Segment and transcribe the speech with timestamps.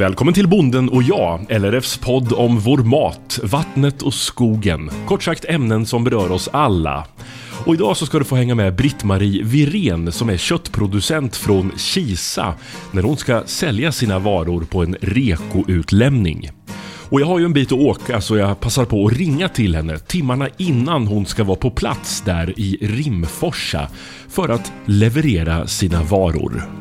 [0.00, 4.90] Välkommen till Bonden och jag, LRFs podd om vår mat, vattnet och skogen.
[5.06, 7.06] Kort sagt ämnen som berör oss alla.
[7.66, 12.54] Och idag så ska du få hänga med Britt-Marie Viren som är köttproducent från Kisa
[12.90, 16.50] när hon ska sälja sina varor på en rekoutlämning.
[17.10, 19.74] Och jag har ju en bit att åka så jag passar på att ringa till
[19.74, 23.88] henne timmarna innan hon ska vara på plats där i Rimforsa
[24.28, 26.79] för att leverera sina varor.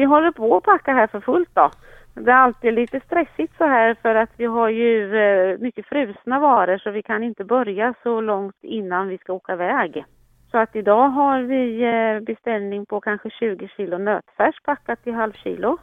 [0.00, 1.70] Vi håller på att packa här för fullt då.
[2.14, 6.40] Det är alltid lite stressigt så här för att vi har ju eh, mycket frusna
[6.40, 10.04] varor så vi kan inte börja så långt innan vi ska åka iväg.
[10.50, 15.32] Så att idag har vi eh, beställning på kanske 20 kilo nötfärs packat i halv
[15.32, 15.78] kilo.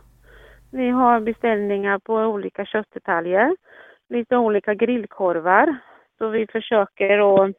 [0.72, 3.56] Vi har beställningar på olika köttdetaljer,
[4.10, 5.76] lite olika grillkorvar.
[6.18, 7.56] Så vi försöker att,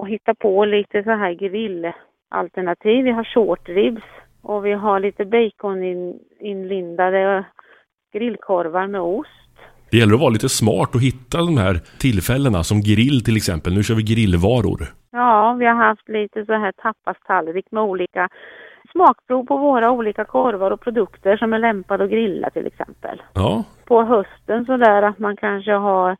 [0.00, 3.04] att hitta på lite så här grillalternativ.
[3.04, 4.04] Vi har short ribs
[4.42, 7.44] och vi har lite baconinlindade
[8.12, 9.30] grillkorvar med ost.
[9.90, 13.74] Det gäller att vara lite smart och hitta de här tillfällena som grill till exempel.
[13.74, 14.80] Nu kör vi grillvaror.
[15.10, 18.28] Ja, vi har haft lite så här tapastallrik med olika
[18.92, 23.22] smakprov på våra olika korvar och produkter som är lämpade att grilla till exempel.
[23.34, 23.64] Ja.
[23.84, 26.16] På hösten så där att man kanske har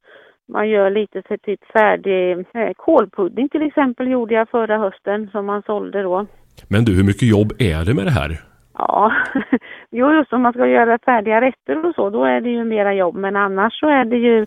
[0.53, 5.47] man gör lite så typ färdig eh, kålpudding till exempel gjorde jag förra hösten som
[5.47, 6.27] man sålde då.
[6.69, 8.41] Men du, hur mycket jobb är det med det här?
[8.75, 9.13] Ja,
[9.91, 12.95] jo just om man ska göra färdiga rätter och så, då är det ju mera
[12.95, 13.17] jobb.
[13.17, 14.47] Men annars så är det ju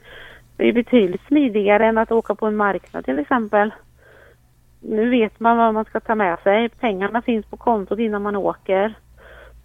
[0.57, 3.71] det är betydligt smidigare än att åka på en marknad till exempel.
[4.81, 6.69] Nu vet man vad man ska ta med sig.
[6.69, 8.93] Pengarna finns på kontot innan man åker.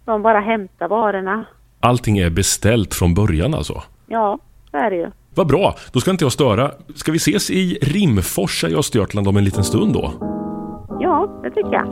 [0.05, 1.45] De bara hämtar varorna.
[1.79, 3.83] Allting är beställt från början alltså?
[4.07, 4.39] Ja,
[4.71, 5.11] det är det ju.
[5.35, 6.71] Vad bra, då ska inte jag störa.
[6.95, 10.13] Ska vi ses i Rimforsa i Östergötland om en liten stund då?
[10.99, 11.87] Ja, det tycker jag.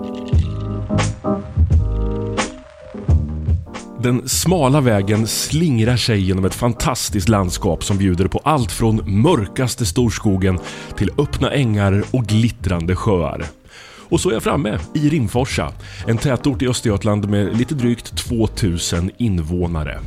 [4.06, 9.86] Den smala vägen slingrar sig genom ett fantastiskt landskap som bjuder på allt från mörkaste
[9.86, 10.60] storskogen
[10.98, 13.46] till öppna ängar och glittrande sjöar.
[14.10, 15.74] Och så är jag framme i Rimforsa,
[16.08, 20.00] en tätort i Östergötland med lite drygt 2000 invånare.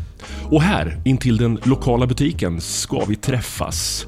[0.50, 4.06] Och här, intill den lokala butiken, ska vi träffas.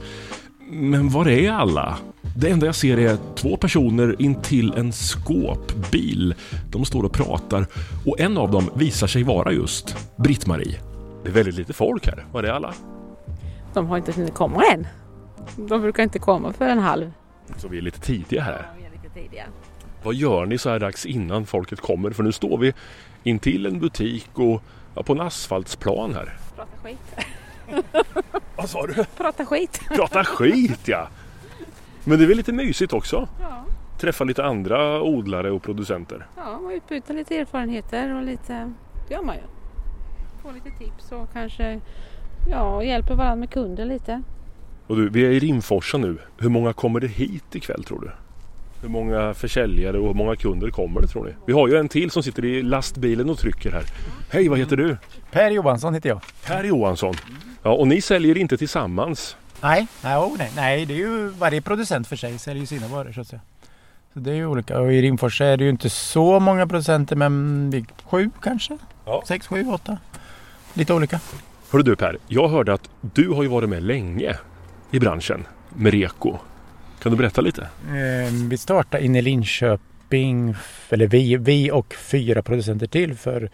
[0.70, 1.98] Men var är alla?
[2.36, 6.34] Det enda jag ser är två personer intill en skåpbil.
[6.70, 7.66] De står och pratar
[8.06, 10.80] och en av dem visar sig vara just Britt-Marie.
[11.22, 12.26] Det är väldigt lite folk här.
[12.32, 12.74] Var är alla?
[13.74, 14.86] De har inte hunnit komma än.
[15.56, 17.12] De brukar inte komma för en halv.
[17.56, 18.52] Så vi är lite tidiga här.
[18.52, 19.44] Ja, vi är lite tidiga.
[20.02, 22.10] Vad gör ni så här dags innan folket kommer?
[22.10, 22.72] För nu står vi
[23.22, 24.62] intill en butik och
[24.94, 26.36] ja, på en asfaltsplan här.
[26.56, 26.98] Prata skit.
[28.56, 29.04] Vad sa du?
[29.16, 29.80] Prata skit.
[29.88, 31.08] Prata skit ja!
[32.04, 33.28] Men det är väl lite mysigt också?
[33.40, 33.64] Ja,
[33.98, 36.26] Träffa lite andra odlare och producenter.
[36.36, 38.72] ja och utbyta lite erfarenheter och lite,
[39.08, 39.42] det gör man ju.
[40.42, 41.80] Få lite tips och kanske
[42.50, 44.22] ja, hjälper varandra med kunden lite.
[44.86, 46.18] Och du, vi är i Rimforsa nu.
[46.38, 48.10] Hur många kommer det hit ikväll tror du?
[48.82, 51.34] Hur många försäljare och hur många kunder kommer det tror ni?
[51.46, 53.84] Vi har ju en till som sitter i lastbilen och trycker här.
[54.30, 54.96] Hej, vad heter du?
[55.30, 56.20] Per Johansson heter jag.
[56.46, 57.14] Per Johansson.
[57.62, 59.36] Ja, och ni säljer inte tillsammans?
[59.60, 63.12] Nej, nej, oh, nej, nej, det är ju varje producent för sig säljer sina varor
[63.12, 63.40] så att säga.
[64.14, 67.16] Så det är ju olika och i Rimforsa är det ju inte så många producenter
[67.16, 68.78] men sju kanske?
[69.04, 69.22] Ja.
[69.28, 69.98] Sex, sju, åtta.
[70.74, 71.20] Lite olika.
[71.70, 74.36] Hörru du Per, jag hörde att du har ju varit med länge
[74.90, 76.38] i branschen med Reko.
[77.02, 77.68] Kan du berätta lite?
[77.90, 80.54] Ehm, vi startade inne i Linköping,
[80.88, 83.50] eller vi, vi och fyra producenter till för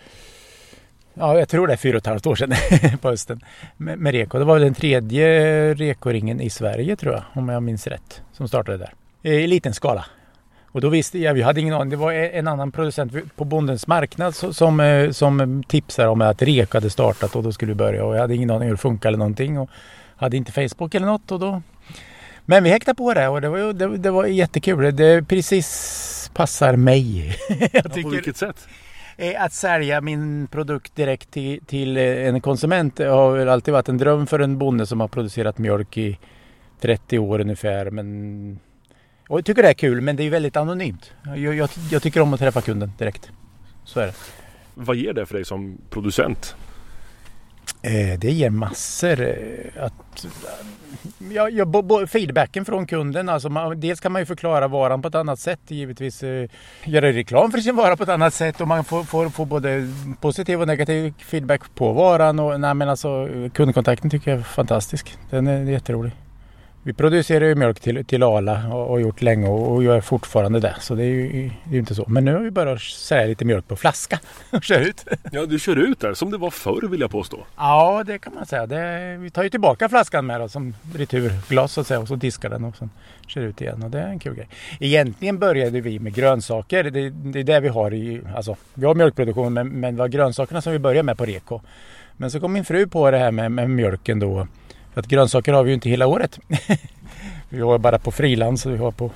[1.19, 2.53] Ja, jag tror det är fyra och ett halvt år sedan
[3.01, 3.41] på hösten
[3.77, 4.39] med, med Reko.
[4.39, 8.49] Det var väl den tredje Reko-ringen i Sverige tror jag, om jag minns rätt, som
[8.49, 8.95] startade där.
[9.23, 10.05] I liten skala.
[10.77, 11.91] Och då visste jag, vi hade ingen aning.
[11.91, 16.43] Det var e-, en annan producent på Bondens marknad som, eh, som tipsade om att
[16.43, 18.05] Reko hade startat och då skulle vi börja.
[18.05, 19.59] Och jag hade ingen aning hur det funkade eller någonting.
[19.59, 19.71] Och
[20.17, 21.63] hade inte Facebook eller något och då...
[22.47, 24.97] Men vi häktade på det och det var, det, det var jättekul.
[24.97, 27.37] Det precis passar mig.
[27.73, 28.69] jag På vilket sätt?
[29.17, 33.89] Eh, Att sälja min produkt direkt till, till eh, en konsument har väl alltid varit
[33.89, 36.19] en dröm för en bonde som har producerat mjölk i
[36.81, 37.91] 30 år ungefär.
[37.91, 38.59] Men...
[39.29, 41.13] Och jag tycker det är kul men det är väldigt anonymt.
[41.25, 43.31] Jag, jag, jag tycker om att träffa kunden direkt.
[43.85, 44.15] Så är det.
[44.75, 46.57] Vad ger det för dig som producent?
[47.83, 49.35] Eh, det ger massor.
[49.77, 50.27] Att,
[51.33, 53.29] ja, ja, bo, bo, feedbacken från kunden.
[53.29, 55.61] Alltså man, dels kan man ju förklara varan på ett annat sätt.
[55.69, 56.49] Givetvis eh,
[56.85, 58.61] göra reklam för sin vara på ett annat sätt.
[58.61, 62.39] Och man får, får, får både positiv och negativ feedback på varan.
[62.39, 65.19] Och, nej, men alltså, kundkontakten tycker jag är fantastisk.
[65.31, 66.26] Den är jätterolig
[66.87, 70.61] vi producerar ju mjölk till, till Ala och, och gjort länge och, och gör fortfarande
[70.61, 70.77] det.
[70.81, 72.05] Så det är ju det är ju inte så.
[72.09, 75.05] Men nu har vi börjat sälja lite mjölk på flaska och kör ut.
[75.33, 77.39] Ja, du kör ut där som det var förr vill jag påstå.
[77.57, 78.67] Ja, det kan man säga.
[78.67, 82.15] Det, vi tar ju tillbaka flaskan med då, som returglas så att säga och så
[82.17, 82.91] diskar den och sen
[83.27, 84.49] kör ut igen och det är en kul grej.
[84.81, 86.85] Egentligen började vi med grönsaker.
[86.85, 90.09] Det, det är det vi har i, alltså vi har mjölkproduktion men, men det var
[90.09, 91.61] grönsakerna som vi började med på Reko.
[92.17, 94.47] Men så kom min fru på det här med, med mjölken då.
[94.97, 96.39] För att grönsaker har vi ju inte hela året.
[97.49, 99.11] vi har bara på frilans och vi har på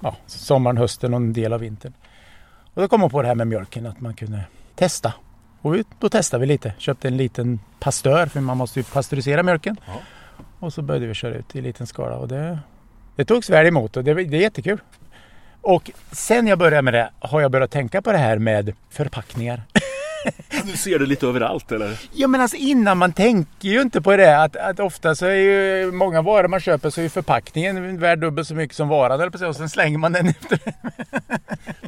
[0.00, 1.92] ja, sommaren, hösten och en del av vintern.
[2.74, 4.40] Och då kom hon på det här med mjölken att man kunde
[4.74, 5.12] testa.
[5.60, 6.72] Och vi, då testade vi lite.
[6.78, 9.76] Köpte en liten pastör för man måste ju pastörisera mjölken.
[9.86, 9.92] Ja.
[10.60, 12.58] Och så började vi köra ut i liten skala och det,
[13.16, 14.78] det togs väl emot och det, det är jättekul.
[15.60, 19.62] Och sen jag började med det har jag börjat tänka på det här med förpackningar.
[20.64, 22.00] Du ser det lite överallt eller?
[22.12, 25.34] Ja men alltså innan man tänker ju inte på det att, att ofta så är
[25.34, 29.20] ju många varor man köper så är ju förpackningen värd dubbelt så mycket som varan
[29.20, 30.58] eller på och sen slänger man den efter.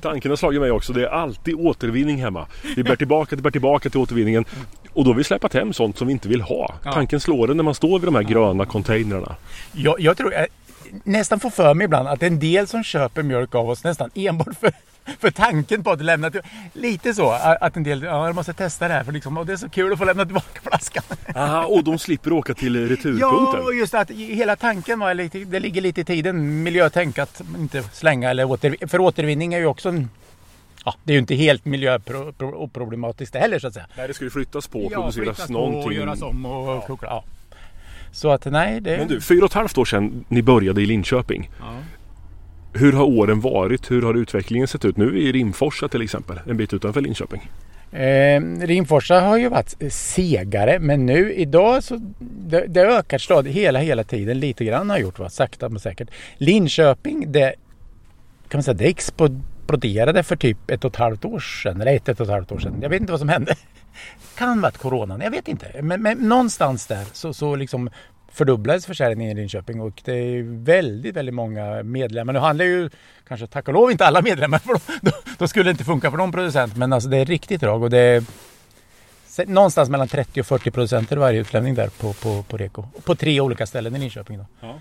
[0.00, 0.92] Tanken har slagit mig också.
[0.92, 2.46] Det är alltid återvinning hemma.
[2.76, 4.44] Vi bär tillbaka, bär tillbaka till återvinningen.
[4.92, 6.74] Och då har vi släpat hem sånt som vi inte vill ha.
[6.84, 6.92] Ja.
[6.92, 9.36] Tanken slår en när man står vid de här gröna containrarna.
[9.72, 10.46] Jag, jag tror jag
[11.04, 14.56] nästan får för mig ibland att en del som köper mjölk av oss nästan enbart
[14.60, 14.72] för,
[15.20, 16.40] för tanken på att lämna till,
[16.72, 17.30] Lite så
[17.60, 19.68] att en del, ja jag måste testa det här för liksom, och det är så
[19.68, 21.02] kul att få lämna tillbaka flaskan.
[21.34, 23.60] Aha, och de slipper åka till Ja, returpunkten.
[23.64, 27.82] och just att hela tanken var lite, det ligger lite i tiden, miljötänk att inte
[27.82, 30.10] slänga eller åter, för återvinning är ju också en
[30.84, 33.86] Ja, det är ju inte helt miljöoproblematiskt det heller så att säga.
[33.96, 35.84] Nej, det ska ju flyttas på och Ja, produceras flyttas på någonting.
[35.84, 37.08] och göras om och kokla.
[37.08, 37.24] Ja.
[38.12, 38.98] Så att nej, det...
[38.98, 41.50] Men du, fyra och ett halvt år sedan ni började i Linköping.
[41.60, 41.74] Ja.
[42.76, 43.90] Hur har åren varit?
[43.90, 44.96] Hur har utvecklingen sett ut?
[44.96, 47.50] Nu är i Rimforsa till exempel, en bit utanför Linköping.
[47.92, 53.78] Eh, Rimforsa har ju varit segare men nu idag så det, det ökar stadigt hela
[53.78, 55.30] hela tiden lite grann har gjort va?
[55.30, 56.08] sakta men säkert.
[56.36, 57.54] Linköping det
[58.48, 62.08] kan man säga det exploderade för typ ett och ett halvt år sedan eller ett,
[62.08, 62.78] ett och ett halvt år sedan.
[62.82, 63.56] Jag vet inte vad som hände.
[64.38, 65.82] Kan varit coronan, jag vet inte.
[65.82, 67.90] Men, men någonstans där så, så liksom
[68.36, 72.32] fördubblades försäljningen i Linköping och det är väldigt, väldigt många medlemmar.
[72.32, 72.90] Nu handlar ju
[73.28, 76.18] kanske tack och lov inte alla medlemmar för då, då, skulle det inte funka för
[76.18, 76.76] någon producent.
[76.76, 78.24] Men alltså det är riktigt drag och det är
[79.46, 82.84] någonstans mellan 30 och 40 producenter varje utlämning där på, på, på Reko.
[83.04, 84.38] På tre olika ställen i Linköping.
[84.38, 84.46] Då.
[84.60, 84.80] Ja.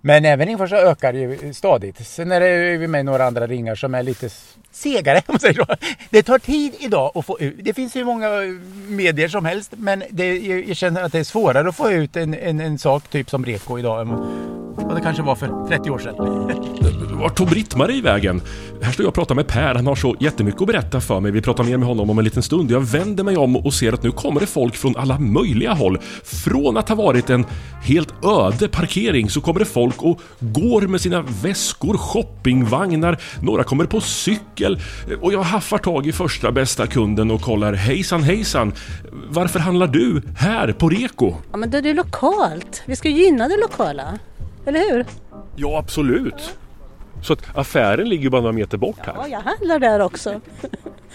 [0.00, 2.06] Men även Rimforsa ökar ju stadigt.
[2.06, 4.30] Sen är det ju med några andra ringar som är lite
[4.70, 5.76] segare om man säger så.
[6.10, 7.54] Det tar tid idag att få ut.
[7.58, 8.48] Det finns ju många eh,
[8.88, 12.34] medier som helst men det, jag känner att det är svårare att få ut en,
[12.34, 14.06] en, en sak typ som Reko idag
[14.86, 16.14] vad det kanske var för 30 år sedan.
[17.20, 18.42] Vart tog Britt-Marie vägen?
[18.82, 19.74] Här står jag och pratar med Per.
[19.74, 21.32] Han har så jättemycket att berätta för mig.
[21.32, 22.70] Vi pratar mer med honom om en liten stund.
[22.70, 25.98] Jag vänder mig om och ser att nu kommer det folk från alla möjliga håll.
[26.24, 27.46] Från att ha varit en
[27.82, 33.18] helt öde parkering så kommer det folk och går med sina väskor, shoppingvagnar.
[33.42, 34.80] Några kommer på cykel
[35.22, 38.72] och jag haffar tag i första bästa kunden och kollar hejsan hejsan.
[39.28, 41.34] Varför handlar du här på Reko?
[41.50, 42.82] Ja, men det är ju lokalt.
[42.86, 44.18] Vi ska gynna det lokala.
[44.68, 45.06] Eller hur?
[45.56, 46.58] Ja, absolut.
[47.22, 49.14] Så att affären ligger bara några meter bort här.
[49.16, 50.40] Ja, jag handlar där också.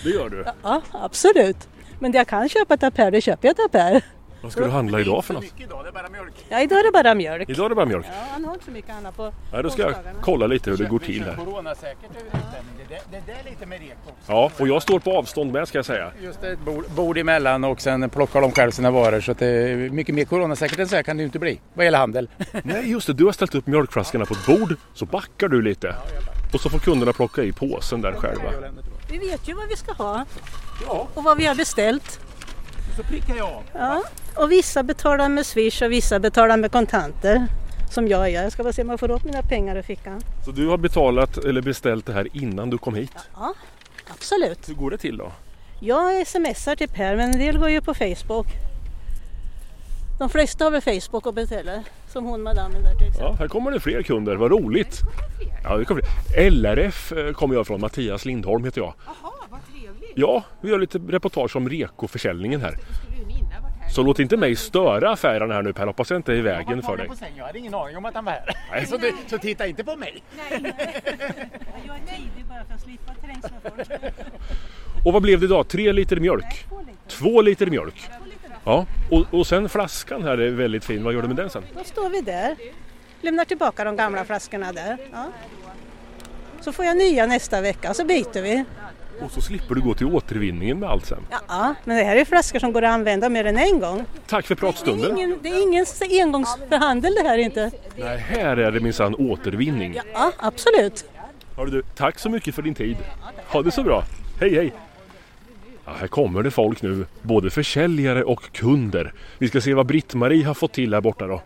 [0.04, 0.46] Det gör du.
[0.64, 1.68] Ja, absolut.
[2.00, 4.02] Men jag kan köpa ett apär, det köper jag ett apär.
[4.44, 5.44] Vad ska du handla idag för något?
[5.58, 6.34] idag, det är bara mjölk.
[6.50, 7.50] Ja, idag är det bara mjölk.
[7.50, 8.06] Idag är det bara mjölk.
[8.06, 10.78] Ja, han har inte så mycket annat på Ja, då ska jag kolla lite hur
[10.78, 11.36] det går till här.
[11.36, 12.86] Coronasäkert över utlämning.
[12.90, 14.12] Det, det, det är lite med Reko.
[14.28, 16.12] Ja, och jag står på avstånd med ska jag säga.
[16.22, 19.22] Just det, ett bord, bord emellan och sen plockar de själv sina varor.
[19.22, 21.60] Så att det är mycket mer coronasäkert än så här kan det ju inte bli
[21.74, 22.30] vad gäller handel.
[22.64, 23.14] Nej, just det.
[23.14, 25.96] Du har ställt upp mjölkflaskorna på ett bord, så backar du lite.
[26.54, 28.52] Och så får kunderna plocka i påsen där själva.
[29.12, 30.26] Vi vet ju vad vi ska ha
[30.88, 32.20] Ja, och vad vi har beställt.
[32.98, 33.64] Så prickar jag av.
[33.74, 34.04] Ja.
[34.36, 37.48] Och vissa betalar med Swish och vissa betalar med kontanter.
[37.92, 38.44] Som jag gör.
[38.44, 40.22] Jag ska bara se om jag får upp mina pengar i fickan.
[40.46, 43.12] Så du har betalat eller beställt det här innan du kom hit.
[43.36, 43.54] Ja,
[44.08, 44.70] absolut.
[44.70, 45.32] Hur går det till då?
[45.80, 48.48] Jag smsar till Per men en del går ju på Facebook.
[50.20, 51.84] De flesta har väl Facebook och beställer.
[52.08, 53.32] Som hon madammen där till exempel.
[53.32, 54.36] Ja, här kommer det fler kunder.
[54.36, 55.00] Vad roligt!
[55.64, 56.52] Ja, det kommer fler.
[56.52, 57.82] LRF eh, kommer jag från.
[57.82, 58.94] Mattias Lindholm heter jag.
[58.96, 59.43] Trevligt.
[60.16, 62.76] Ja, vi gör lite reportage om rekoförsäljningen här.
[63.92, 65.86] Så låt inte mig störa affären här nu Per.
[65.86, 67.10] Hoppas jag inte är i vägen för dig.
[67.38, 68.56] Jag hade ingen aning om att han var här.
[68.72, 68.86] Nej.
[68.86, 70.24] Så, du, så titta inte på mig.
[70.50, 70.62] Jag är
[72.16, 74.02] tidig bara för att slippa trängs med folk.
[75.06, 75.68] Och vad blev det idag?
[75.68, 76.66] Tre liter mjölk?
[77.08, 78.10] Två liter mjölk?
[78.64, 81.04] Ja, och, och sen flaskan här är väldigt fin.
[81.04, 81.64] Vad gör du med den sen?
[81.78, 82.56] Då står vi där.
[83.22, 84.98] Lämnar tillbaka de gamla flaskorna där.
[85.12, 85.26] Ja.
[86.62, 88.66] Så får jag nya nästa vecka så byter vi.
[89.22, 91.20] Och så slipper du gå till återvinningen med allt sen.
[91.48, 94.06] Ja, men det här är flaskor som går att använda mer än en gång.
[94.28, 95.18] Tack för Det är pratstunden.
[95.18, 95.86] ingen, det är ingen
[96.22, 97.72] engångsförhandel det här inte.
[97.96, 100.00] Nej, här är det minsann återvinning.
[100.14, 101.06] Ja, absolut.
[101.58, 102.98] Hörru du, tack så mycket för din tid.
[103.48, 104.04] Ha det så bra.
[104.40, 104.74] Hej hej!
[105.86, 109.14] Ja, här kommer det folk nu, både försäljare och kunder.
[109.38, 111.42] Vi ska se vad Britt-Marie har fått till här borta då.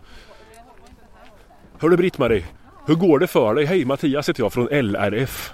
[1.78, 2.44] Hörru Britt-Marie,
[2.88, 3.64] hur går det för dig?
[3.64, 5.52] Hej Mattias heter jag från LRF.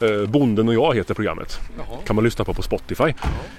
[0.00, 1.58] Eh, Bonden och jag heter programmet.
[2.06, 3.14] Kan man lyssna på på Spotify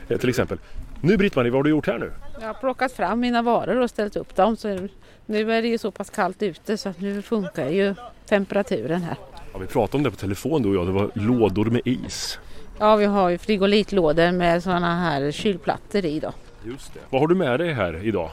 [0.09, 0.57] eh, till exempel.
[1.01, 2.11] Nu Britt-Marie, vad har du gjort här nu?
[2.39, 4.57] Jag har plockat fram mina varor och ställt upp dem.
[4.57, 4.87] Så
[5.25, 7.95] nu är det ju så pass kallt ute så att nu funkar ju
[8.25, 9.15] temperaturen här.
[9.53, 10.87] Ja, vi pratade om det på telefon du och jag.
[10.87, 12.39] Det var lådor med is.
[12.79, 16.33] Ja, vi har ju frigolitlådor med sådana här kylplattor i då.
[16.65, 16.99] Just det.
[17.09, 18.29] Vad har du med dig här idag?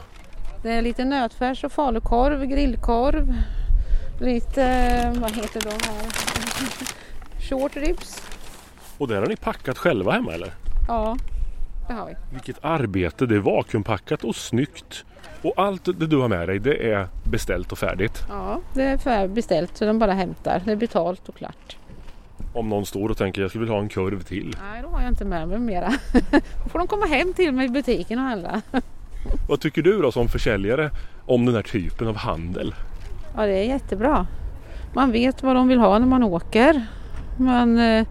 [0.63, 3.33] Det är lite nötfärs och falukorv, grillkorv,
[4.19, 4.61] lite,
[5.21, 6.11] vad heter de här?
[7.49, 8.21] Short ribs.
[8.97, 10.51] Och där har ni packat själva hemma eller?
[10.87, 11.17] Ja,
[11.87, 12.15] det har vi.
[12.31, 13.25] Vilket arbete!
[13.25, 15.05] Det är vakuumpackat och snyggt.
[15.41, 18.23] Och allt det du har med dig det är beställt och färdigt.
[18.29, 20.61] Ja, det är för beställt så de bara hämtar.
[20.65, 21.77] Det är betalt och klart.
[22.53, 24.57] Om någon står och tänker jag skulle vilja ha en kurv till.
[24.71, 25.93] Nej, då har jag inte med mig mera.
[26.63, 28.61] Då får de komma hem till mig i butiken och handla.
[29.49, 30.91] Vad tycker du då som försäljare
[31.25, 32.75] om den här typen av handel?
[33.37, 34.27] Ja, det är jättebra.
[34.93, 36.85] Man vet vad de vill ha när man åker.
[37.37, 38.05] Man, eh,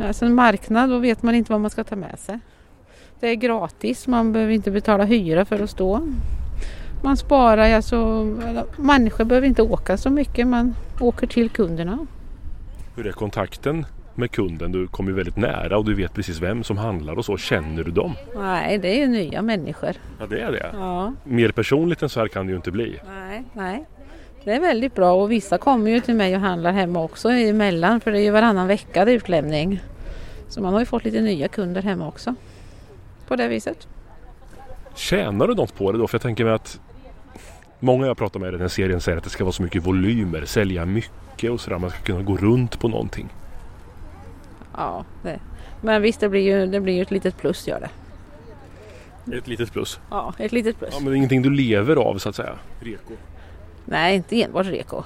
[0.00, 2.38] alltså en marknad, då vet man inte vad man ska ta med sig.
[3.20, 6.08] Det är gratis, man behöver inte betala hyra för att stå.
[7.02, 8.24] Man sparar, alltså,
[8.76, 12.06] människor behöver inte åka så mycket, man åker till kunderna.
[12.96, 14.72] Hur är kontakten med kunden?
[14.72, 17.36] Du kommer ju väldigt nära och du vet precis vem som handlar och så.
[17.36, 18.12] Känner du dem?
[18.36, 19.90] Nej, det är ju nya människor.
[20.20, 20.70] Ja, det är det.
[20.72, 22.98] Ja, Mer personligt än så här kan det ju inte bli.
[23.08, 23.86] nej, nej.
[24.44, 28.00] Det är väldigt bra och vissa kommer ju till mig och handlar hemma också emellan
[28.00, 29.80] för det är ju varannan vecka det är utlämning.
[30.48, 32.34] Så man har ju fått lite nya kunder hemma också.
[33.28, 33.88] På det viset.
[34.94, 36.08] Tjänar du något på det då?
[36.08, 36.80] För jag tänker mig att
[37.80, 39.86] många jag pratar med i den här serien säger att det ska vara så mycket
[39.86, 41.78] volymer, sälja mycket och sådär.
[41.78, 43.28] Man ska kunna gå runt på någonting.
[44.76, 45.40] Ja, det.
[45.80, 47.90] Men visst det blir ju, det blir ju ett litet plus gör det.
[49.36, 50.00] Ett litet plus.
[50.10, 50.90] Ja, ett litet plus.
[50.92, 52.54] Ja, men det är ingenting du lever av så att säga.
[52.80, 53.14] Reko.
[53.84, 55.02] Nej, inte enbart reko.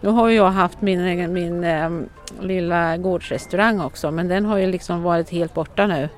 [0.00, 1.90] Nu har jag haft min, min eh,
[2.40, 6.08] lilla gårdsrestaurang också men den har ju liksom varit helt borta nu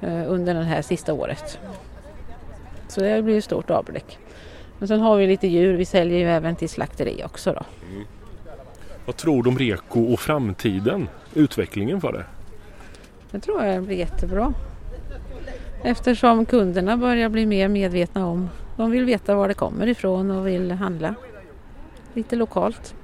[0.00, 1.58] eh, under det här sista året.
[2.88, 4.18] Så det blir ett stort avbräck.
[4.78, 7.62] Men sen har vi lite djur, vi säljer ju även till slakteri också då.
[9.06, 11.08] Vad tror du om Reko och framtiden?
[11.34, 12.24] Utvecklingen för det?
[13.30, 14.52] Det tror jag blir jättebra.
[15.84, 20.46] Eftersom kunderna börjar bli mer medvetna om, de vill veta var det kommer ifrån och
[20.46, 21.14] vill handla
[22.14, 22.94] lite lokalt.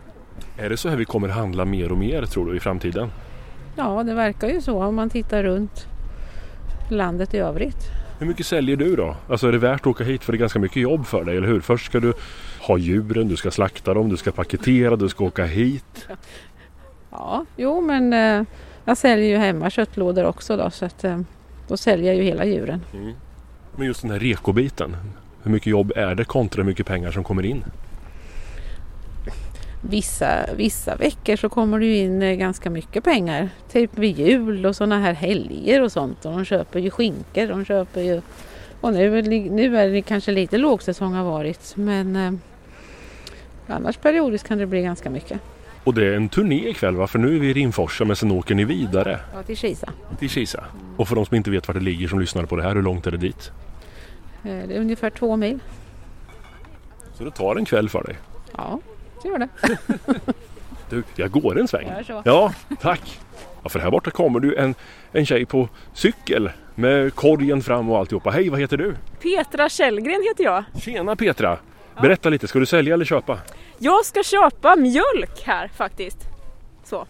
[0.56, 3.10] Är det så här vi kommer handla mer och mer tror du i framtiden?
[3.76, 5.86] Ja, det verkar ju så om man tittar runt
[6.90, 7.98] landet i övrigt.
[8.18, 9.16] Hur mycket säljer du då?
[9.28, 11.36] Alltså är det värt att åka hit för det är ganska mycket jobb för dig,
[11.36, 11.60] eller hur?
[11.60, 12.12] Först ska du
[12.60, 16.08] ha djuren, du ska slakta dem, du ska paketera, du ska åka hit.
[17.10, 18.46] Ja, jo men eh,
[18.84, 21.20] jag säljer ju hemma köttlådor också då så att eh,
[21.68, 22.80] då säljer jag ju hela djuren.
[23.76, 24.96] Men just den här rekobiten,
[25.42, 27.64] hur mycket jobb är det kontra hur mycket pengar som kommer in?
[29.90, 33.48] Vissa, vissa veckor så kommer det ju in eh, ganska mycket pengar.
[33.72, 36.24] Typ vid jul och sådana här helger och sånt.
[36.24, 38.20] Och de köper ju skinkor, de köper ju...
[38.80, 42.32] Och nu, är det- nu är det kanske lite lågsäsong har varit men eh,
[43.66, 45.40] annars periodiskt kan det bli ganska mycket.
[45.84, 47.06] Och det är en turné ikväll va?
[47.06, 49.88] För nu är vi i Rimforsa men sen åker ni vidare Ja, till Kisa.
[50.18, 50.64] till Kisa.
[50.96, 52.82] Och för de som inte vet var det ligger som lyssnar på det här, hur
[52.82, 53.50] långt är det dit?
[54.44, 55.58] Eh, Det är ungefär två mil.
[57.14, 58.16] Så det tar en kväll för dig.
[58.56, 58.80] Ja,
[59.22, 59.48] det gör det.
[60.90, 61.86] Du, jag går en sväng.
[61.88, 62.22] Gör så.
[62.24, 63.20] Ja, tack.
[63.62, 64.74] Ja, för här borta kommer du en,
[65.12, 68.30] en tjej på cykel med korgen fram och alltihopa.
[68.30, 68.94] Hej, vad heter du?
[69.22, 70.64] Petra Källgren heter jag.
[70.82, 71.58] Tjena Petra!
[72.02, 73.38] Berätta lite, ska du sälja eller köpa?
[73.78, 76.18] Jag ska köpa mjölk här faktiskt.
[76.84, 77.06] Så.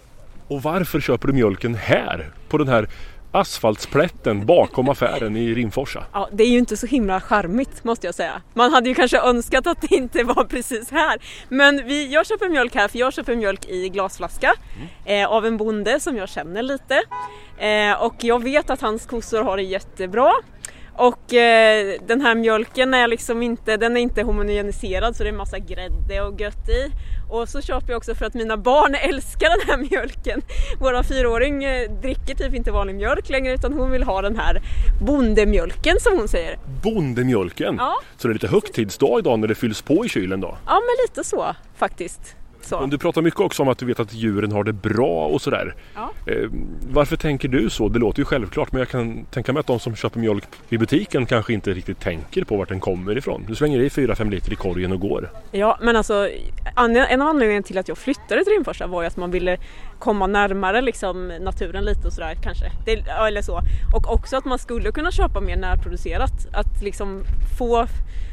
[0.48, 2.30] Och varför köper du mjölken här?
[2.48, 2.88] På den här
[3.38, 6.04] asfaltsplätten bakom affären i Rimforsa.
[6.12, 8.42] Ja, det är ju inte så himla charmigt måste jag säga.
[8.54, 11.18] Man hade ju kanske önskat att det inte var precis här.
[11.48, 14.54] Men vi, jag köper mjölk här för jag köper mjölk i glasflaska
[15.04, 17.02] eh, av en bonde som jag känner lite.
[17.58, 20.32] Eh, och jag vet att hans kossor har det jättebra.
[20.98, 25.32] Och eh, den här mjölken är liksom inte, den är inte homogeniserad så det är
[25.32, 26.90] massa grädde och gött i.
[27.28, 30.42] Och så köper jag också för att mina barn älskar den här mjölken.
[30.80, 34.62] Våra fyraåring eh, dricker typ inte vanlig mjölk längre utan hon vill ha den här
[35.02, 36.58] bondemjölken som hon säger.
[36.82, 37.76] Bondemjölken!
[37.78, 37.94] Ja.
[38.16, 40.58] Så det är lite högtidsdag idag när det fylls på i kylen då.
[40.66, 42.36] Ja men lite så faktiskt.
[42.60, 42.80] Så.
[42.80, 45.42] Men du pratar mycket också om att du vet att djuren har det bra och
[45.42, 45.74] sådär.
[45.94, 46.10] Ja.
[46.26, 46.48] Eh,
[46.90, 47.88] varför tänker du så?
[47.88, 50.78] Det låter ju självklart men jag kan tänka mig att de som köper mjölk i
[50.78, 53.44] butiken kanske inte riktigt tänker på vart den kommer ifrån.
[53.48, 55.30] Du slänger i 4-5 liter i korgen och går.
[55.50, 56.28] Ja, men alltså
[56.76, 59.58] en av anledningarna till att jag flyttade till Rimforsa var ju att man ville
[59.98, 62.72] komma närmare liksom, naturen lite och sådär kanske.
[62.84, 63.60] Det, eller så.
[63.94, 66.46] Och också att man skulle kunna köpa mer närproducerat.
[66.52, 67.22] Att liksom
[67.58, 67.86] få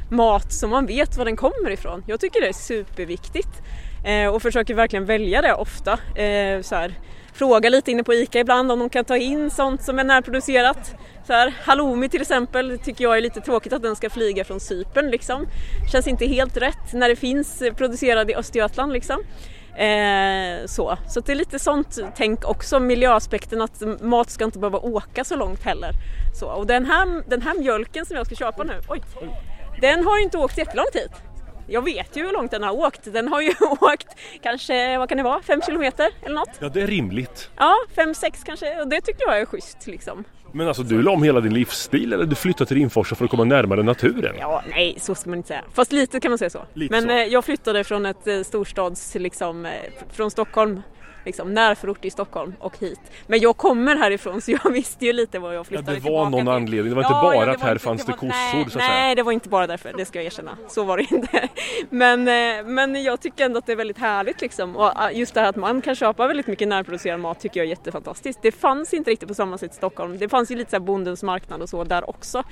[0.10, 2.03] mat som man vet var den kommer ifrån.
[2.08, 3.62] Jag tycker det är superviktigt.
[4.05, 5.91] Eh, och försöker verkligen välja det ofta.
[6.21, 6.93] Eh, så här,
[7.33, 10.95] fråga lite inne på ICA ibland om de kan ta in sånt som är närproducerat.
[11.27, 14.59] Så här, halloumi till exempel tycker jag är lite tråkigt att den ska flyga från
[14.59, 15.47] Cypern liksom.
[15.91, 19.24] Känns inte helt rätt när det finns producerad i Östergötland liksom.
[19.77, 24.79] Eh, så så det är lite sånt tänk också, miljöaspekten att mat ska inte behöva
[24.79, 25.91] åka så långt heller.
[26.39, 29.01] Så, och den här, den här mjölken som jag ska köpa nu, oj,
[29.81, 31.35] den har ju inte åkt jättelångt hit.
[31.67, 33.13] Jag vet ju hur långt den har åkt.
[33.13, 33.50] Den har ju
[33.81, 34.07] åkt
[34.43, 36.50] kanske, vad kan det vara, fem kilometer eller något?
[36.60, 37.50] Ja det är rimligt.
[37.57, 40.24] Ja, fem, sex kanske och det tycker jag är schysst liksom.
[40.51, 43.31] Men alltså du la om hela din livsstil eller du flyttade till Rimforsa för att
[43.31, 44.36] komma närmare naturen?
[44.39, 45.63] Ja, nej så ska man inte säga.
[45.74, 46.65] Fast lite kan man säga så.
[46.74, 47.10] Lite Men så.
[47.10, 49.72] eh, jag flyttade från ett eh, storstads, liksom, eh,
[50.12, 50.81] från Stockholm,
[51.25, 53.00] liksom närförort i Stockholm och hit.
[53.27, 56.00] Men jag kommer härifrån så jag visste ju lite vad jag Ja, flyttade det var
[56.01, 56.50] tillbaka någon till.
[56.50, 56.89] anledning.
[56.89, 58.79] Det var inte Ja, bara ja, att här inte- fanns det var- kossor nej, så
[58.79, 58.86] att.
[58.89, 60.58] Nej, det var inte bara därför, det ska jag erkänna.
[60.70, 61.50] Så var det inte.
[61.89, 64.75] Men, eh, men jag tycker ändå att det är väldigt härligt liksom.
[64.75, 67.65] Och ah, just det här att man kan köpa väldigt mycket närproducerad mat tycker jag
[67.65, 68.39] är jättefantastiskt.
[68.41, 70.17] Det fanns inte riktigt på samma sätt i Stockholm.
[70.17, 72.44] Det fanns ju lite så här bondens marknad och så där också.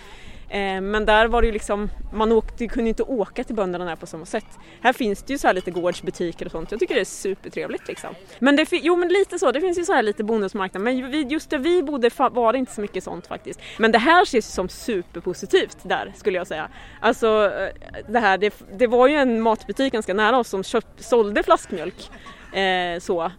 [0.54, 3.96] Eh, men där var det ju liksom, man åkte, kunde inte åka till bönderna här
[3.96, 4.46] på samma sätt.
[4.82, 6.72] Här finns det ju så här lite gårdsbutiker och sånt.
[6.72, 8.10] Jag tycker det är supertrevligt liksom.
[8.40, 10.84] Men det, jo men lite så, det finns ju så här lite bonusmarknad.
[10.84, 13.60] Men just där vi bodde var det inte så mycket sånt faktiskt.
[13.78, 16.70] Men det här ses ju som superpositivt där skulle jag säga.
[17.00, 21.04] Alltså eh, det här, det, det var ju en matbutik ganska nära oss som köpt,
[21.04, 22.12] sålde flaskmjölk.
[22.54, 23.32] Eh, så.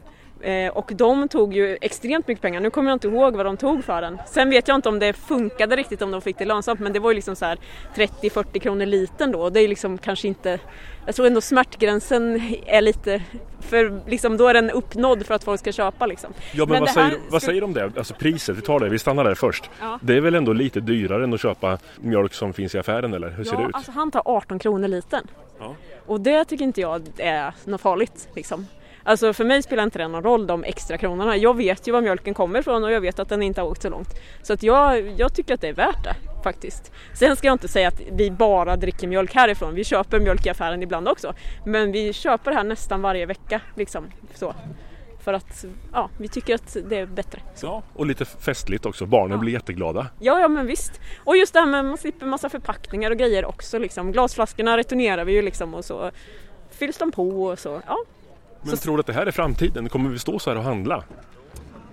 [0.44, 2.60] Eh, och de tog ju extremt mycket pengar.
[2.60, 4.18] Nu kommer jag inte ihåg vad de tog för den.
[4.26, 6.98] Sen vet jag inte om det funkade riktigt om de fick det lönsamt men det
[7.00, 7.58] var ju liksom så här
[7.94, 9.50] 30-40 kronor liten då.
[9.50, 10.58] Det är liksom kanske inte...
[11.06, 13.22] Jag tror ändå smärtgränsen är lite...
[13.60, 16.32] För liksom då är den uppnådd för att folk ska köpa liksom.
[16.52, 17.92] Ja men, Men vad, det säger, här vad säger du om det?
[17.96, 19.70] Alltså priset, vi tar det, vi stannar där först.
[19.80, 19.98] Ja.
[20.02, 23.30] Det är väl ändå lite dyrare än att köpa mjölk som finns i affären eller
[23.30, 23.74] hur ser det Ja, ut?
[23.74, 25.26] alltså han tar 18 kronor liten.
[25.60, 25.74] Ja.
[26.06, 28.66] Och det tycker inte jag är något farligt liksom.
[29.04, 31.36] Alltså för mig spelar inte det någon roll de extra kronorna.
[31.36, 33.82] Jag vet ju var mjölken kommer ifrån och jag vet att den inte har åkt
[33.82, 34.08] så långt.
[34.42, 36.14] Så att jag, jag tycker att det är värt det
[36.44, 36.92] faktiskt.
[37.14, 39.74] Sen ska jag inte säga att vi bara dricker mjölk härifrån.
[39.74, 41.34] Vi köper mjölk i affären ibland också.
[41.66, 44.54] Men vi köper här nästan varje vecka liksom så.
[45.24, 47.40] För att ja, vi tycker att det är bättre.
[47.62, 49.06] Ja, och lite festligt också.
[49.06, 49.36] Barnen Ja.
[49.38, 50.06] blir jätteglada.
[50.20, 51.00] Ja, ja men visst.
[51.24, 54.12] Och just det här med att man slipper massa förpackningar och grejer också liksom.
[54.12, 56.10] Glasflaskorna returnerar vi ju liksom och så
[56.70, 57.82] fylls de på och så.
[57.86, 57.96] Ja,
[58.64, 59.88] Men tror du att det här är framtiden?
[59.88, 61.04] Kommer vi stå så här och handla?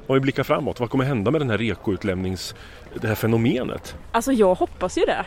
[0.08, 2.56] Om vi blickar framåt, vad kommer hända med den här rekoutlämnings...
[3.02, 3.96] Det här fenomenet?
[4.12, 5.26] Alltså jag hoppas ju det.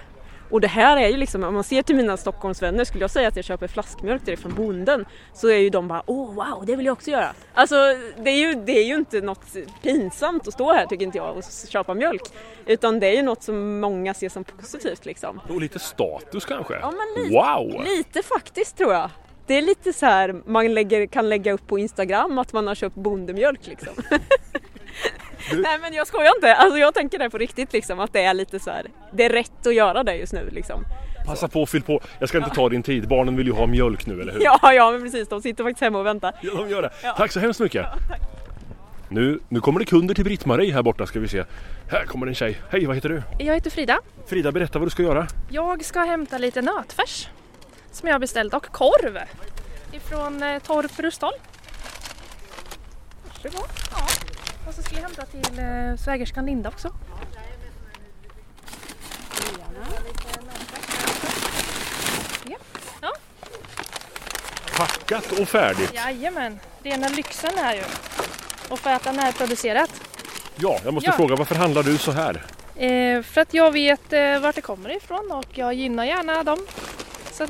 [0.51, 3.29] Och det här är ju liksom, om man ser till mina Stockholmsvänner, skulle jag säga
[3.29, 6.77] att jag köper flaskmjölk direkt från bonden så är ju de bara åh wow, det
[6.77, 7.33] vill jag också göra.
[7.55, 7.75] Alltså
[8.17, 11.37] det är ju, det är ju inte något pinsamt att stå här tycker inte jag
[11.37, 12.23] och köpa mjölk.
[12.67, 15.41] Utan det är ju något som många ser som positivt liksom.
[15.49, 16.75] Och lite status kanske?
[16.75, 17.35] Ja, men lite.
[17.35, 17.85] Wow!
[17.85, 19.11] Lite faktiskt tror jag.
[19.47, 22.75] Det är lite så här man lägger, kan lägga upp på Instagram att man har
[22.75, 23.95] köpt bondemjölk liksom.
[25.53, 28.35] Nej men jag skojar inte, alltså jag tänker det på riktigt liksom att det är
[28.35, 28.87] lite så här.
[29.13, 30.85] det är rätt att göra det just nu liksom.
[31.27, 32.01] Passa på fyll på.
[32.19, 33.09] Jag ska inte ta din tid.
[33.09, 34.45] Barnen vill ju ha mjölk nu, eller hur?
[34.45, 36.35] Ja, ja men precis, de sitter faktiskt hemma och väntar.
[36.43, 36.91] Ja, de gör det.
[37.17, 37.87] Tack så hemskt mycket.
[39.09, 41.45] Nu, nu kommer det kunder till Britt-Marie här borta ska vi se.
[41.91, 42.59] Här kommer en tjej.
[42.71, 43.23] Hej, vad heter du?
[43.39, 43.99] Jag heter Frida.
[44.27, 45.27] Frida, berätta vad du ska göra.
[45.51, 47.29] Jag ska hämta lite nötfärs
[47.97, 49.19] som jag har beställt och korv
[49.93, 51.37] ifrån eh, Torp Rustholm.
[53.27, 53.69] Varsågod.
[53.91, 54.07] Ja.
[54.69, 56.93] Och så ska jag hämta till eh, svägerskan Linda också.
[62.47, 62.57] Ja.
[63.01, 63.13] Ja,
[64.77, 65.93] Packat och färdigt.
[65.95, 67.83] jajamän, rena lyxen är ju.
[68.69, 69.91] Och för att den är producerat.
[70.57, 71.17] Ja, jag måste Ja.
[71.17, 72.43] fråga varför handlar du så här?
[72.77, 76.67] Eh, för att jag vet eh, vart det kommer ifrån och jag gynnar gärna dem
[77.33, 77.49] som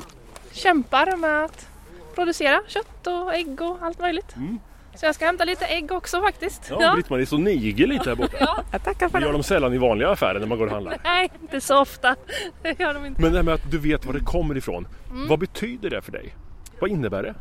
[0.54, 1.68] kämpar med att
[2.14, 4.36] producera kött och ägg och allt möjligt.
[4.36, 4.58] Mm.
[4.94, 6.70] Så jag ska hämta lite ägg också faktiskt.
[6.70, 8.64] Ja, Britt-Marie står niger lite här borta.
[8.72, 10.98] jag tackar för Det gör de sällan i vanliga affärer när man går och handlar.
[11.04, 12.16] Nej, inte så ofta.
[12.62, 13.22] Det gör de inte.
[13.22, 14.86] Men det här med att du vet var det kommer ifrån.
[15.10, 15.28] Mm.
[15.28, 16.34] Vad betyder det för dig?
[16.80, 17.34] Vad innebär det?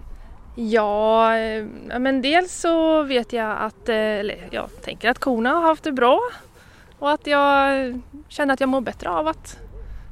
[0.55, 1.65] Ja, eh,
[1.99, 5.91] men dels så vet jag att, eh, eller jag tänker att korna har haft det
[5.91, 6.19] bra
[6.99, 9.59] och att jag känner att jag mår bättre av att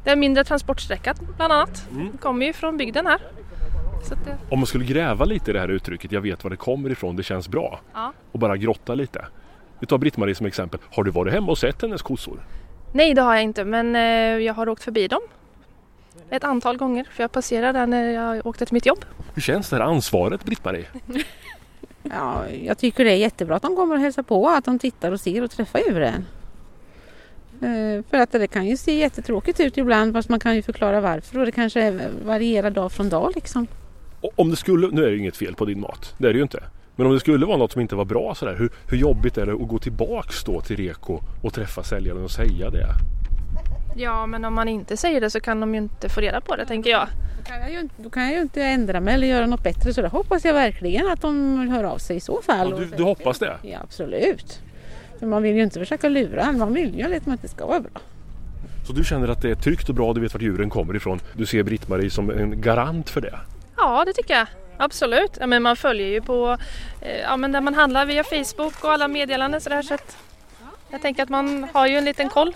[0.04, 1.86] det är mindre transportsträcka bland annat.
[1.92, 2.18] Mm.
[2.18, 3.20] Kommer ju från bygden här.
[4.08, 6.52] Så att det, Om man skulle gräva lite i det här uttrycket, jag vet var
[6.52, 7.80] det kommer ifrån, det känns bra.
[7.94, 8.14] ja.
[8.32, 9.26] Och bara grotta lite.
[9.80, 10.80] Vi tar Britt-Marie som exempel.
[10.92, 12.44] Har du varit hemma och sett hennes kossor?
[12.94, 14.02] Nej, det har jag inte, men eh,
[14.46, 15.22] jag har åkt förbi dem
[16.30, 19.06] ett antal gånger för jag passerade där när jag åkte till mitt jobb.
[19.34, 20.86] Hur känns det här ansvaret Britt-Marie?
[22.04, 25.12] Ja, jag tycker det är jättebra att de kommer och hälsar på, att de tittar
[25.12, 26.26] och ser och träffar djuren.
[27.62, 31.02] Eh, För att det kan ju se jättetråkigt ut ibland fast man kan ju förklara
[31.02, 33.68] varför och det kanske varierar dag från dag liksom.
[34.36, 36.38] Om det skulle, nu är det ju inget fel på din mat, det är det
[36.38, 36.64] ju inte.
[36.96, 39.46] Men om det skulle vara något som inte var bra sådär, hur, hur jobbigt är
[39.46, 42.88] det att gå tillbaks då till Reko och träffa säljaren och säga det?
[43.96, 46.56] Ja, men om man inte säger det så kan de ju inte få reda på
[46.56, 47.08] det, tänker jag.
[47.40, 49.64] Då kan jag ju inte, då kan jag ju inte ändra mig eller göra något
[49.64, 52.70] bättre så det hoppas jag verkligen att de hör av sig i så fall.
[52.72, 53.58] Ja, du, du hoppas det?
[53.62, 54.62] Ja absolut.
[55.22, 57.80] För man vill ju inte försöka lura, man vill ju liksom att det ska vara
[57.80, 58.02] bra.
[58.88, 61.20] Så du känner att det är tryggt och bra, du vet vart djuren kommer ifrån.
[61.34, 63.40] Du ser Britt-Marie som en garant för det.
[63.78, 64.48] Ja, det tycker jag.
[64.78, 65.32] Absolut.
[65.40, 66.58] Ja, men man följer ju på
[67.02, 70.18] eh, ja, men där man handlar via Facebook och alla meddelanden så där så att
[70.92, 72.56] jag tänker att man har ju en liten koll.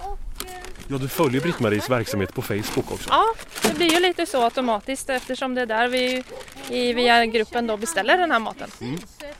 [0.87, 3.09] Ja, du följer Britt-Maries verksamhet på Facebook också.
[3.09, 3.23] Ja,
[3.63, 6.23] det blir ju lite så automatiskt eftersom det är där vi
[6.69, 8.69] i, via gruppen då beställer den här maten.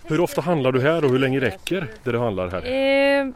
[0.08, 2.66] Hur ofta handlar du här och hur länge räcker det du handlar här?
[2.66, 3.28] Eh,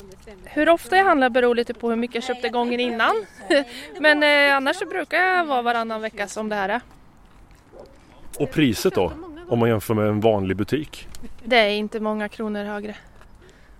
[0.44, 3.26] hur ofta jag handlar beror lite på hur mycket jag köpte gången innan.
[4.00, 6.82] Men eh, annars så brukar jag vara varannan vecka som det här är.
[8.40, 9.12] Och priset då?
[9.48, 11.08] Om man jämför med en vanlig butik?
[11.44, 12.96] Det är inte många kronor högre.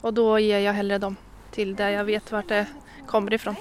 [0.02, 1.16] Och då ger jag hellre dem
[1.52, 2.66] till där jag vet vart det
[3.08, 3.56] kommer ifrån.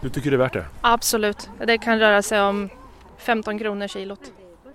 [0.00, 0.64] Du tycker det är värt det?
[0.80, 1.50] Absolut.
[1.66, 2.68] Det kan röra sig om
[3.18, 4.32] 15 kronor kilot.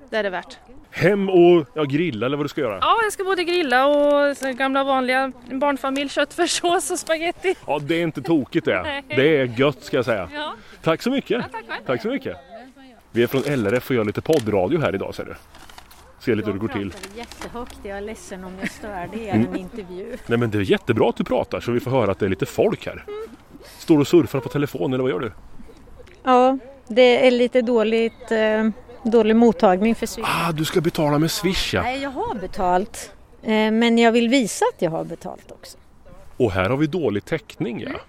[0.09, 0.57] Det är det värt.
[0.91, 2.77] Hem och ja, grilla eller vad du ska göra?
[2.81, 7.55] Ja, jag ska både grilla och gamla vanliga barnfamilj, köttfärssås och spaghetti.
[7.67, 9.03] Ja, det är inte tokigt det.
[9.07, 10.29] Det är gött ska jag säga.
[10.33, 11.41] Ja, Tack så mycket.
[11.51, 11.85] tack själv.
[11.85, 12.37] Tack så mycket.
[13.11, 15.35] Vi är från LRF och gör lite poddradio här idag ser du.
[16.19, 16.93] Se lite hur det går till.
[17.15, 17.77] jättehögt.
[17.83, 19.09] Jag är ledsen om jag stör.
[19.13, 20.17] Det är en intervju.
[20.27, 22.29] Nej men det är jättebra att du pratar så vi får höra att det är
[22.29, 23.05] lite folk här.
[23.79, 25.31] Står du och surfar på telefon eller vad gör du?
[26.23, 28.69] Ja, det är lite dåligt, eh,
[29.03, 30.25] dålig mottagning för Swish.
[30.27, 31.81] Ah, du ska betala med Swish ja.
[31.81, 33.11] Nej, jag har betalt.
[33.43, 35.77] Eh, men jag vill visa att jag har betalt också.
[36.37, 37.99] Och här har vi dålig täckning ja.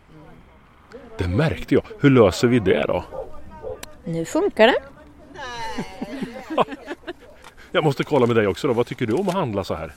[1.18, 1.85] Det märkte jag.
[2.00, 3.05] Hur löser vi det då?
[4.05, 4.78] Nu funkar det.
[7.74, 8.74] Jag måste kolla med dig också då.
[8.74, 9.94] Vad tycker du om att handla så här?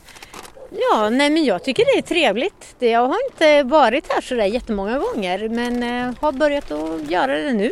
[0.92, 2.76] Ja, nej men jag tycker det är trevligt.
[2.80, 7.38] Jag har inte varit här så där jättemånga gånger men eh, har börjat att göra
[7.38, 7.72] det nu.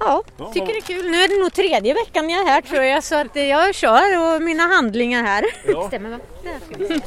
[0.00, 0.22] Ja,
[0.54, 1.10] tycker det är kul.
[1.10, 3.74] Nu är det nog tredje veckan jag är här tror jag så att eh, jag
[3.74, 5.44] kör och mina handlingar här.
[5.66, 5.86] Ja.
[5.88, 6.18] Stämmer va?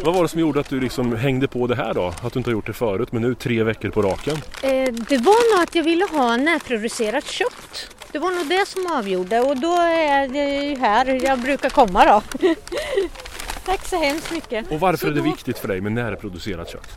[0.03, 2.13] Vad var det som gjorde att du liksom hängde på det här då?
[2.23, 4.35] Att du inte har gjort det förut men nu tre veckor på raken?
[4.61, 7.95] Eh, det var nog att jag ville ha närproducerat kött.
[8.11, 12.05] Det var nog det som avgjorde och då är det ju här jag brukar komma
[12.05, 12.47] då.
[13.65, 14.71] Tack så hemskt mycket.
[14.71, 16.87] Och varför Så är det då- viktigt för dig med närproducerat kött?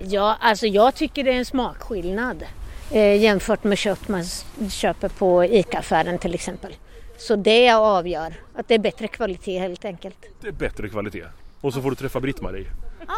[0.00, 2.44] Ja, alltså jag tycker det är en smakskillnad
[2.90, 4.24] eh, jämfört med kött man
[4.70, 6.74] köper på ICA-affären till exempel.
[7.18, 10.16] Så det avgör att det är bättre kvalitet helt enkelt.
[10.40, 11.24] Det är bättre kvalitet.
[11.60, 12.66] Och så får du träffa Britt-Marie.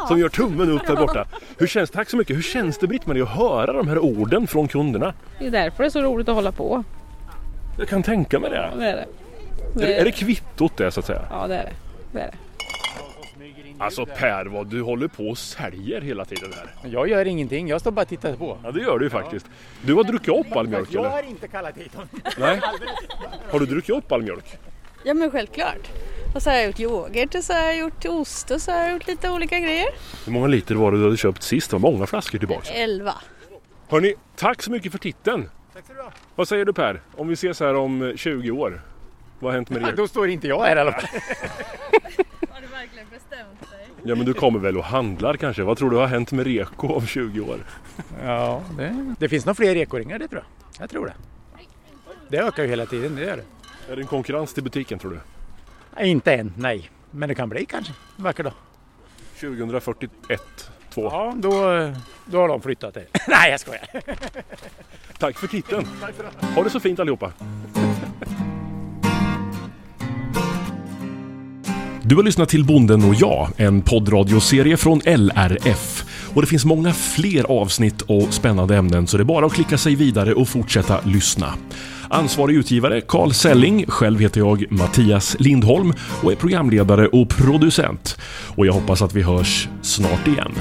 [0.09, 1.26] Som gör tummen upp där borta.
[1.59, 2.37] Hur känns, tack så mycket.
[2.37, 5.14] Hur känns det Britt-Marie att höra de här orden från kunderna?
[5.38, 6.85] Det är därför det är så roligt att hålla på.
[7.78, 8.76] Jag kan tänka mig Ja, det.
[8.80, 9.85] det är det.
[9.85, 11.22] Är det, är det kvittot det så att säga?
[11.30, 11.72] Ja det är det.
[12.12, 12.37] det, är det.
[13.80, 16.90] Alltså Per, vad du håller på och säljer hela tiden här.
[16.90, 18.58] Jag gör ingenting, jag står bara och tittar på.
[18.64, 19.46] Ja det gör du ju faktiskt.
[19.82, 21.10] Du har druckit upp all mjölk Jag eller?
[21.10, 22.08] har inte kallat hit honom.
[22.38, 22.60] Nej.
[23.50, 24.58] Har du druckit upp all mjölk?
[25.04, 25.88] Ja men självklart.
[26.34, 28.78] Och så har jag gjort yoghurt och så har jag gjort ost och så har
[28.78, 29.88] jag gjort lite olika grejer.
[30.24, 31.70] Hur många liter var det du hade köpt sist?
[31.70, 32.72] Det var många flaskor tillbaka.
[32.72, 33.14] Elva.
[33.88, 35.50] Hörni, tack så mycket för titeln.
[36.34, 37.00] Vad säger du Per?
[37.16, 38.82] Om vi ses här om eh, 20 år.
[39.38, 39.92] Vad har hänt med Ja, er?
[39.96, 41.02] då står inte jag här i alla fall.
[42.80, 43.88] Verkligen bestämt dig?
[44.02, 45.62] Ja men du kommer väl och handlar kanske?
[45.62, 47.58] Vad tror du har hänt med Reko om 20 år?
[48.24, 50.82] Ja, det, det finns nog fler ekoringar det tror jag.
[50.82, 51.14] Jag tror det.
[52.28, 53.92] Det ökar ju hela tiden, det gör det.
[53.92, 55.20] Är det en konkurrens till butiken tror du?
[55.96, 56.90] Nej, Inte än, nej.
[57.10, 58.52] Men det kan bli kanske, en vacker dag.
[59.40, 61.02] 2041, 2.
[61.02, 61.50] Ja, då,
[62.24, 63.06] då har de flyttat det.
[63.28, 63.88] nej, jag skojar.
[65.18, 65.86] Tack för titeln.
[66.54, 67.32] Ha det så fint allihopa.
[72.02, 76.04] Du har lyssnat till Bonden och jag, en poddradioserie från LRF.
[76.34, 79.78] Och det finns många fler avsnitt och spännande ämnen så det är bara att klicka
[79.78, 81.54] sig vidare och fortsätta lyssna.
[82.08, 88.18] Ansvarig utgivare Carl Selling, själv heter jag Mattias Lindholm och är programledare och producent.
[88.56, 90.52] Och jag hoppas att vi hörs snart igen.